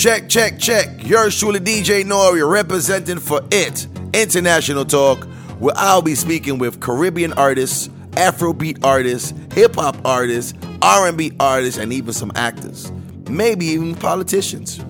Check, 0.00 0.30
check, 0.30 0.58
check. 0.58 0.88
Yours 1.06 1.38
truly, 1.38 1.60
DJ 1.60 2.06
Norie, 2.06 2.42
representing 2.42 3.18
for 3.18 3.42
it 3.50 3.86
International 4.14 4.82
Talk, 4.82 5.24
where 5.58 5.74
I'll 5.76 6.00
be 6.00 6.14
speaking 6.14 6.56
with 6.56 6.80
Caribbean 6.80 7.34
artists, 7.34 7.88
Afrobeat 8.12 8.82
artists, 8.82 9.34
hip 9.52 9.74
hop 9.74 9.98
artists, 10.02 10.54
R&B 10.80 11.32
artists, 11.38 11.78
and 11.78 11.92
even 11.92 12.14
some 12.14 12.32
actors. 12.34 12.90
Maybe 13.28 13.66
even 13.66 13.94
politicians. 13.94 14.82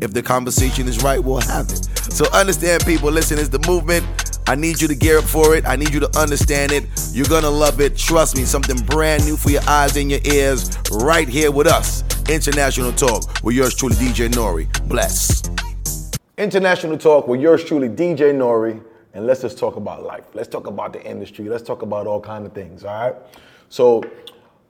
If 0.00 0.14
the 0.14 0.22
conversation 0.22 0.88
is 0.88 1.02
right, 1.02 1.22
we'll 1.22 1.42
have 1.42 1.66
it. 1.66 1.84
So 2.10 2.24
understand, 2.32 2.86
people. 2.86 3.10
Listen, 3.10 3.38
it's 3.38 3.50
the 3.50 3.62
movement. 3.68 4.06
I 4.48 4.54
need 4.54 4.80
you 4.80 4.88
to 4.88 4.94
gear 4.94 5.18
up 5.18 5.24
for 5.24 5.54
it. 5.54 5.66
I 5.66 5.76
need 5.76 5.92
you 5.92 6.00
to 6.00 6.18
understand 6.18 6.72
it. 6.72 6.84
You're 7.12 7.28
gonna 7.28 7.50
love 7.50 7.78
it. 7.82 7.94
Trust 7.94 8.38
me, 8.38 8.44
something 8.44 8.78
brand 8.86 9.22
new 9.26 9.36
for 9.36 9.50
your 9.50 9.68
eyes 9.68 9.98
and 9.98 10.10
your 10.10 10.20
ears 10.24 10.70
right 10.90 11.28
here 11.28 11.50
with 11.50 11.66
us. 11.66 12.04
International 12.30 12.92
Talk 12.92 13.42
with 13.42 13.56
yours 13.56 13.74
truly, 13.74 13.96
DJ 13.96 14.32
Norie. 14.32 14.68
Bless. 14.84 15.42
International 16.38 16.96
Talk 16.96 17.26
with 17.26 17.40
yours 17.40 17.64
truly, 17.64 17.88
DJ 17.88 18.32
Norie, 18.32 18.80
and 19.14 19.26
let's 19.26 19.40
just 19.42 19.58
talk 19.58 19.74
about 19.74 20.04
life. 20.04 20.26
Let's 20.32 20.48
talk 20.48 20.68
about 20.68 20.92
the 20.92 21.04
industry. 21.04 21.48
Let's 21.48 21.64
talk 21.64 21.82
about 21.82 22.06
all 22.06 22.20
kind 22.20 22.46
of 22.46 22.52
things. 22.52 22.84
All 22.84 22.94
right. 22.94 23.16
So, 23.68 24.04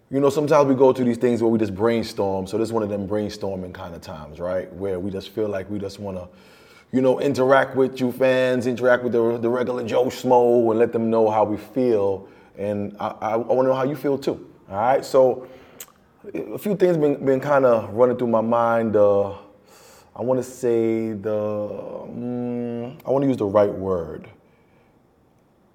you 0.08 0.20
know, 0.20 0.30
sometimes 0.30 0.68
we 0.68 0.74
go 0.74 0.94
through 0.94 1.04
these 1.04 1.18
things 1.18 1.42
where 1.42 1.50
we 1.50 1.58
just 1.58 1.74
brainstorm. 1.74 2.46
So 2.46 2.56
this 2.56 2.70
is 2.70 2.72
one 2.72 2.82
of 2.82 2.88
them 2.88 3.06
brainstorming 3.06 3.74
kind 3.74 3.94
of 3.94 4.00
times, 4.00 4.40
right? 4.40 4.72
Where 4.72 4.98
we 4.98 5.10
just 5.10 5.28
feel 5.28 5.48
like 5.48 5.68
we 5.68 5.78
just 5.78 5.98
want 5.98 6.16
to 6.16 6.28
you 6.92 7.02
know, 7.02 7.20
interact 7.20 7.76
with 7.76 8.00
you 8.00 8.10
fans, 8.10 8.66
interact 8.66 9.02
with 9.04 9.12
the, 9.12 9.36
the 9.36 9.50
regular 9.50 9.86
Joe 9.86 10.06
Smo, 10.06 10.70
and 10.70 10.78
let 10.78 10.92
them 10.94 11.10
know 11.10 11.28
how 11.28 11.44
we 11.44 11.58
feel. 11.58 12.26
And 12.56 12.96
I, 12.98 13.08
I, 13.20 13.30
I 13.32 13.36
want 13.36 13.66
to 13.66 13.68
know 13.68 13.74
how 13.74 13.84
you 13.84 13.96
feel 13.96 14.16
too. 14.16 14.50
All 14.70 14.76
right. 14.76 15.04
So 15.04 15.46
a 16.34 16.58
few 16.58 16.76
things 16.76 16.96
been 16.96 17.24
been 17.24 17.40
kind 17.40 17.64
of 17.64 17.94
running 17.94 18.16
through 18.16 18.28
my 18.28 18.40
mind. 18.40 18.96
Uh, 18.96 19.30
I 20.14 20.22
want 20.22 20.38
to 20.38 20.44
say 20.44 21.12
the 21.12 21.30
mm, 21.30 23.00
I 23.06 23.10
want 23.10 23.22
to 23.22 23.28
use 23.28 23.38
the 23.38 23.46
right 23.46 23.72
word, 23.72 24.28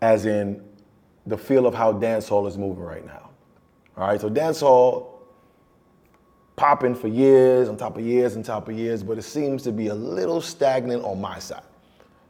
as 0.02 0.25
in 0.25 0.63
the 1.25 1.37
feel 1.37 1.65
of 1.65 1.73
how 1.73 1.93
dancehall 1.93 2.47
is 2.47 2.57
moving 2.57 2.83
right 2.83 3.05
now. 3.05 3.29
All 3.97 4.07
right. 4.07 4.21
So 4.21 4.29
dancehall 4.29 5.07
popping 6.55 6.95
for 6.95 7.07
years 7.07 7.67
on 7.67 7.75
top 7.75 7.97
of 7.97 8.05
years 8.05 8.37
on 8.37 8.43
top 8.43 8.69
of 8.69 8.77
years, 8.77 9.03
but 9.03 9.17
it 9.17 9.23
seems 9.23 9.63
to 9.63 9.71
be 9.71 9.87
a 9.87 9.95
little 9.95 10.41
stagnant 10.41 11.03
on 11.03 11.19
my 11.19 11.39
side. 11.39 11.63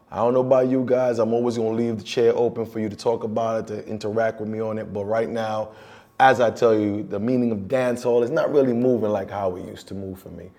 I 0.10 0.18
don't 0.18 0.34
know 0.34 0.40
about 0.40 0.70
you 0.70 0.86
guys. 0.86 1.20
I'm 1.20 1.34
always 1.34 1.58
gonna 1.58 1.72
leave 1.72 1.98
the 1.98 2.04
chair 2.04 2.32
open 2.34 2.66
for 2.66 2.80
you 2.80 2.88
to 2.88 2.96
talk 2.96 3.26
about 3.26 3.70
it, 3.70 3.84
to 3.84 3.88
interact 3.88 4.40
with 4.40 4.48
me 4.48 4.62
on 4.62 4.78
it. 4.78 4.94
But 4.94 5.04
right 5.04 5.30
now, 5.30 5.72
as 6.20 6.40
I 6.40 6.50
tell 6.52 6.78
you, 6.78 7.04
the 7.04 7.20
meaning 7.20 7.52
of 7.52 7.60
dancehall 7.60 8.24
is 8.24 8.30
not 8.30 8.52
really 8.52 8.74
moving 8.74 9.10
like 9.10 9.30
how 9.30 9.56
it 9.56 9.66
used 9.66 9.88
to 9.90 9.94
move 9.94 10.20
for 10.20 10.30
me. 10.30 10.50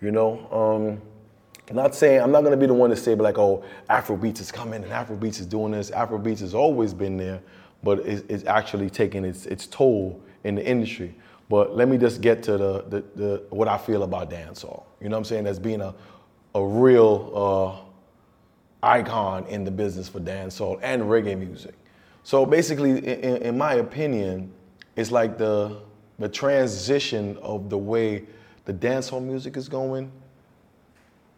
You 0.00 0.10
know, 0.10 0.46
um, 0.52 1.74
not 1.74 1.94
saying 1.94 2.20
I'm 2.20 2.30
not 2.30 2.44
gonna 2.44 2.56
be 2.56 2.66
the 2.66 2.74
one 2.74 2.90
to 2.90 2.96
say, 2.96 3.14
but 3.14 3.24
like, 3.24 3.38
oh, 3.38 3.64
Afrobeats 3.88 4.40
is 4.40 4.52
coming 4.52 4.82
and 4.82 4.92
Afrobeats 4.92 5.40
is 5.40 5.46
doing 5.46 5.72
this. 5.72 5.90
Afrobeats 5.90 6.40
has 6.40 6.54
always 6.54 6.92
been 6.92 7.16
there, 7.16 7.40
but 7.82 8.00
it's, 8.00 8.22
it's 8.28 8.44
actually 8.44 8.90
taking 8.90 9.24
its 9.24 9.46
its 9.46 9.66
toll 9.66 10.20
in 10.44 10.54
the 10.54 10.66
industry. 10.66 11.14
But 11.48 11.76
let 11.76 11.88
me 11.88 11.96
just 11.96 12.20
get 12.20 12.42
to 12.44 12.56
the, 12.56 12.84
the, 12.88 13.04
the 13.14 13.42
what 13.50 13.68
I 13.68 13.78
feel 13.78 14.02
about 14.02 14.30
dancehall. 14.30 14.84
You 15.00 15.08
know 15.08 15.16
what 15.16 15.20
I'm 15.20 15.24
saying? 15.24 15.46
As 15.46 15.58
being 15.58 15.80
a, 15.80 15.94
a 16.54 16.64
real 16.64 17.32
uh, 18.82 18.86
icon 18.86 19.46
in 19.46 19.64
the 19.64 19.70
business 19.70 20.08
for 20.08 20.20
dancehall 20.20 20.78
and 20.82 21.02
reggae 21.02 21.38
music. 21.38 21.74
So 22.22 22.44
basically, 22.44 22.98
in, 22.98 23.36
in 23.42 23.58
my 23.58 23.74
opinion, 23.74 24.52
it's 24.96 25.10
like 25.10 25.38
the, 25.38 25.76
the 26.18 26.28
transition 26.28 27.36
of 27.38 27.70
the 27.70 27.78
way 27.78 28.24
the 28.64 28.72
dancehall 28.72 29.22
music 29.22 29.56
is 29.56 29.68
going. 29.68 30.10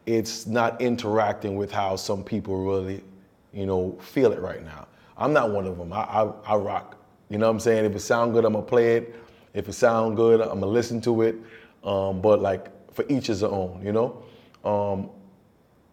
It's 0.07 0.47
not 0.47 0.81
interacting 0.81 1.57
with 1.57 1.71
how 1.71 1.97
some 1.97 2.25
people 2.25 2.65
really, 2.65 3.05
you 3.53 3.67
know, 3.67 3.99
feel 4.01 4.33
it 4.33 4.41
right 4.41 4.65
now. 4.65 4.87
I'm 5.19 5.33
not 5.33 5.51
one 5.51 5.67
of 5.67 5.77
them. 5.77 5.93
I, 5.93 6.03
I, 6.03 6.33
I 6.47 6.57
rock. 6.57 6.97
You 7.29 7.37
know 7.37 7.47
what 7.47 7.53
I'm 7.53 7.61
saying? 7.61 7.85
If 7.85 7.95
it 7.95 8.01
sound 8.01 8.33
good, 8.33 8.45
I'm 8.45 8.55
gonna 8.55 8.65
play 8.65 8.97
it. 8.97 9.15
If 9.53 9.69
it 9.69 9.75
sound 9.75 10.17
good, 10.17 10.41
I'm 10.41 10.61
gonna 10.61 10.67
listen 10.67 11.01
to 11.03 11.23
it. 11.23 11.37
Um, 11.85 12.23
but 12.23 12.41
like 12.41 12.69
for 12.95 13.05
each 13.09 13.29
is 13.29 13.43
own, 13.43 13.83
you 13.85 13.93
know. 13.93 14.23
Um, 14.65 15.11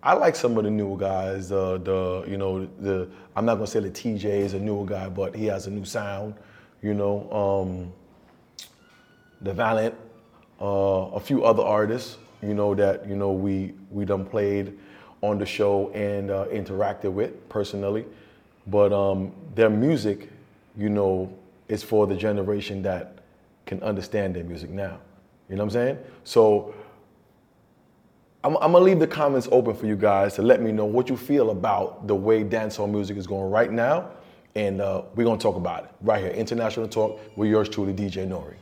I 0.01 0.13
like 0.13 0.35
some 0.35 0.57
of 0.57 0.63
the 0.63 0.71
newer 0.71 0.97
guys. 0.97 1.51
Uh, 1.51 1.79
the 1.83 2.23
you 2.27 2.37
know 2.37 2.67
the 2.79 3.09
I'm 3.35 3.45
not 3.45 3.55
gonna 3.55 3.67
say 3.67 3.79
that 3.81 3.93
Teejay 3.93 4.39
is 4.41 4.53
a 4.53 4.59
newer 4.59 4.85
guy, 4.85 5.09
but 5.09 5.35
he 5.35 5.45
has 5.47 5.67
a 5.67 5.71
new 5.71 5.83
sound. 5.83 6.35
You 6.81 6.93
know, 6.93 7.31
um, 7.31 7.93
the 9.41 9.53
Valiant, 9.53 9.95
uh, 10.61 10.65
a 11.13 11.19
few 11.19 11.43
other 11.43 11.63
artists. 11.63 12.17
You 12.41 12.53
know 12.53 12.75
that 12.75 13.07
you 13.07 13.15
know 13.15 13.31
we 13.31 13.73
we 13.89 14.05
done 14.05 14.25
played 14.25 14.77
on 15.21 15.39
the 15.39 15.45
show 15.45 15.89
and 15.91 16.29
uh, 16.29 16.45
interacted 16.51 17.11
with 17.11 17.49
personally, 17.49 18.05
but 18.67 18.93
um, 18.93 19.31
their 19.55 19.69
music, 19.69 20.29
you 20.77 20.89
know, 20.89 21.33
is 21.67 21.81
for 21.81 22.05
the 22.05 22.15
generation 22.15 22.83
that 22.83 23.19
can 23.65 23.81
understand 23.81 24.35
their 24.35 24.43
music 24.43 24.69
now. 24.69 24.99
You 25.49 25.55
know 25.55 25.63
what 25.63 25.75
I'm 25.75 25.81
saying? 25.81 25.97
So 26.23 26.75
I'm, 28.43 28.55
I'm, 28.57 28.71
gonna 28.73 28.85
leave 28.85 28.99
the 28.99 29.07
comments 29.07 29.47
open 29.51 29.75
for 29.75 29.87
you 29.87 29.95
guys 29.95 30.35
to 30.35 30.41
let 30.41 30.61
me 30.61 30.71
know 30.71 30.85
what 30.85 31.09
you 31.09 31.17
feel 31.17 31.49
about 31.49 32.07
the 32.07 32.15
way 32.15 32.43
dancehall 32.43 32.89
music 32.89 33.17
is 33.17 33.25
going 33.25 33.49
right 33.49 33.71
now, 33.71 34.09
and 34.55 34.81
uh, 34.81 35.01
we're 35.15 35.25
gonna 35.25 35.37
talk 35.37 35.55
about 35.55 35.83
it 35.83 35.89
right 36.01 36.21
here. 36.23 36.31
International 36.31 36.87
Talk 36.87 37.19
with 37.35 37.49
yours 37.49 37.69
truly, 37.69 37.93
DJ 37.93 38.27
Norie. 38.27 38.55